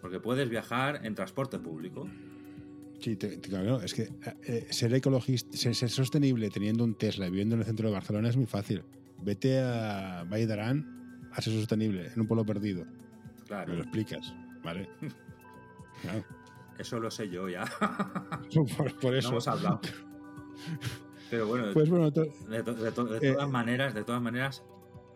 [0.02, 2.10] Porque puedes viajar en transporte público.
[3.00, 4.12] Sí, claro, es que eh,
[4.43, 8.30] eh, ser ecologista, ser, sostenible teniendo un Tesla y viviendo en el centro de Barcelona
[8.30, 8.84] es muy fácil.
[9.22, 12.86] Vete a Valle a ser sostenible en un pueblo perdido.
[13.47, 13.72] Claro.
[13.72, 14.34] Me lo explicas,
[14.64, 14.89] ¿vale?
[16.78, 17.66] Eso lo sé yo ya.
[19.02, 19.30] por, eso.
[19.30, 19.82] hemos hablado.
[21.30, 24.64] Pero bueno, pues bueno de, eh, todas maneras, de todas maneras,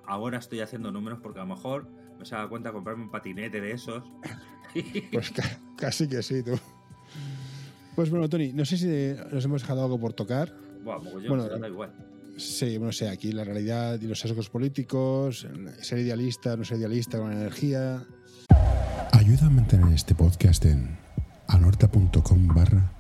[0.06, 1.88] ahora estoy haciendo números porque a lo mejor
[2.20, 4.04] me se da cuenta comprarme un patinete de esos.
[5.12, 5.34] Pues
[5.78, 6.58] casi que sí, tú.
[7.96, 10.56] Pues bueno, Tony, no sé si nos hemos dejado algo por tocar.
[10.84, 11.94] bueno, da igual.
[12.38, 15.48] Sí, no sé, aquí la realidad y los sesgos políticos,
[15.82, 18.04] ser idealista, no ser idealista con energía.
[19.12, 20.98] Ayuda a mantener este podcast en
[21.48, 22.92] anorta.com barra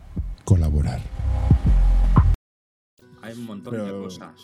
[0.43, 1.01] colaborar.
[3.21, 4.39] Hay un montón de cosas.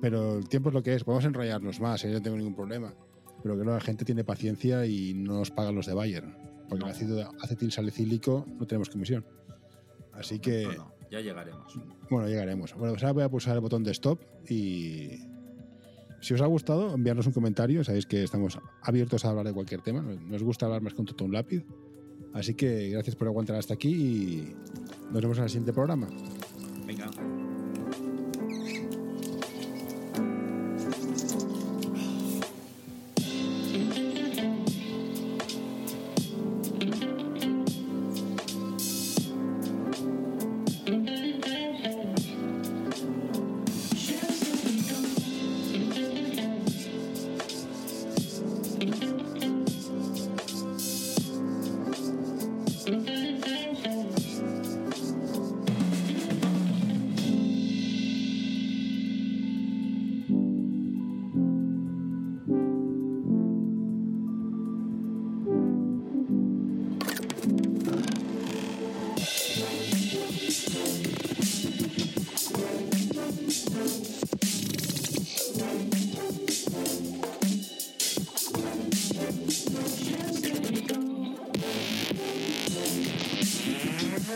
[0.00, 2.08] Pero el tiempo es lo que es, podemos enrollarnos más, ¿eh?
[2.08, 2.94] yo no tengo ningún problema.
[3.42, 6.36] Pero que la gente tiene paciencia y no nos pagan los de Bayern.
[6.68, 9.24] Porque el ácido acetil salicílico no tenemos comisión.
[10.12, 10.68] Así que.
[11.10, 11.80] ya llegaremos.
[12.10, 12.74] Bueno, llegaremos.
[12.74, 15.26] Bueno, pues ahora voy a pulsar el botón de stop y.
[16.20, 17.82] Si os ha gustado, enviarnos un comentario.
[17.82, 20.02] Sabéis que estamos abiertos a hablar de cualquier tema.
[20.02, 21.64] Nos gusta hablar más con todo un lápiz.
[22.34, 24.54] Así que gracias por aguantar hasta aquí y
[25.10, 26.08] nos vemos en el siguiente programa.
[26.86, 27.10] Venga.